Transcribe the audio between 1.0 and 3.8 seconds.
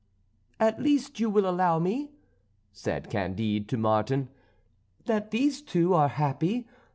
you will allow me," said Candide to